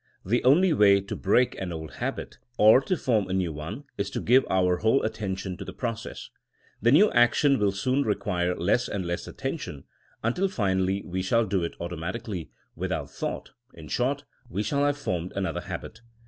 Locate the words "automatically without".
11.79-13.11